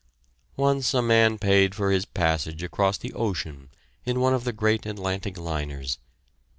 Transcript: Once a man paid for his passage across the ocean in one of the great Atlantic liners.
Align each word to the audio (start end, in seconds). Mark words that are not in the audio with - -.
Once 0.57 0.95
a 0.95 1.01
man 1.03 1.37
paid 1.37 1.75
for 1.75 1.91
his 1.91 2.05
passage 2.05 2.63
across 2.63 2.97
the 2.97 3.13
ocean 3.13 3.69
in 4.03 4.19
one 4.19 4.33
of 4.33 4.45
the 4.45 4.51
great 4.51 4.83
Atlantic 4.87 5.37
liners. 5.37 5.99